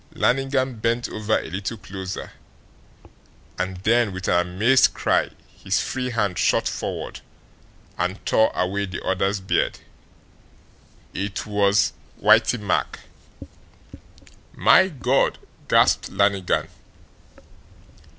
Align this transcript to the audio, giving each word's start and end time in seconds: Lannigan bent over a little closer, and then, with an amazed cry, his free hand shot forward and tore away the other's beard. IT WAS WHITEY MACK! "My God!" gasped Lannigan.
Lannigan 0.15 0.77
bent 0.79 1.07
over 1.09 1.37
a 1.37 1.47
little 1.51 1.77
closer, 1.77 2.31
and 3.59 3.77
then, 3.83 4.11
with 4.11 4.27
an 4.27 4.47
amazed 4.47 4.95
cry, 4.95 5.29
his 5.63 5.79
free 5.79 6.09
hand 6.09 6.39
shot 6.39 6.67
forward 6.67 7.21
and 7.99 8.17
tore 8.25 8.51
away 8.55 8.85
the 8.87 9.03
other's 9.05 9.39
beard. 9.39 9.77
IT 11.13 11.45
WAS 11.45 11.93
WHITEY 12.17 12.57
MACK! 12.57 13.01
"My 14.55 14.87
God!" 14.87 15.37
gasped 15.67 16.09
Lannigan. 16.09 16.67